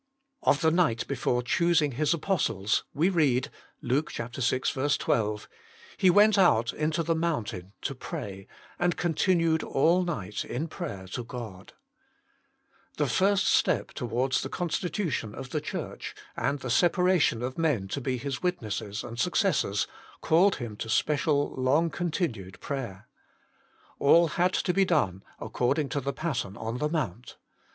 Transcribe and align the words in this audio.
Of 0.41 0.61
the 0.61 0.71
night 0.71 1.05
before 1.07 1.43
choosing 1.43 1.91
His 1.91 2.11
apostles 2.11 2.85
we 2.91 3.09
read 3.09 3.51
(Luke 3.83 4.11
vi. 4.11 4.27
12), 4.29 5.49
"He 5.95 6.09
went 6.09 6.39
out 6.39 6.73
into 6.73 7.03
the 7.03 7.13
moun 7.13 7.43
tain 7.45 7.73
to 7.83 7.93
pray, 7.93 8.47
and 8.79 8.97
continued 8.97 9.61
all 9.61 10.01
night 10.01 10.43
in 10.43 10.67
prayer 10.69 11.05
to 11.09 11.23
God" 11.23 11.73
The 12.97 13.05
first 13.05 13.45
step 13.45 13.91
towards 13.91 14.41
the 14.41 14.49
constitution 14.49 15.35
of 15.35 15.51
the 15.51 15.61
Church, 15.61 16.15
and 16.35 16.57
the 16.57 16.71
separation 16.71 17.43
of 17.43 17.59
men 17.59 17.87
to 17.89 18.01
be 18.01 18.17
His 18.17 18.41
witnesses 18.41 19.03
and 19.03 19.19
successors, 19.19 19.85
called 20.19 20.55
Him 20.55 20.77
to 20.77 20.89
special 20.89 21.53
long 21.53 21.91
continued 21.91 22.59
prayer. 22.59 23.07
All 23.99 24.29
had 24.29 24.53
to 24.53 24.73
be 24.73 24.83
done 24.83 25.21
according 25.39 25.89
to 25.89 26.01
the 26.01 26.11
pattern 26.11 26.57
on 26.57 26.79
the 26.79 26.89
mount. 26.89 27.37